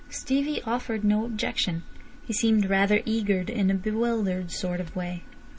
[0.09, 1.83] Stevie offered no objection.
[2.25, 5.21] He seemed rather eager, in a bewildered sort of way.